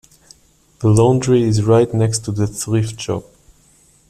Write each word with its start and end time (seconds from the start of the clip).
The 0.79 0.89
laundry 0.89 1.43
is 1.43 1.61
right 1.63 1.93
next 1.93 2.25
to 2.25 2.31
the 2.31 2.47
thrift 2.47 2.99
shop. 2.99 3.23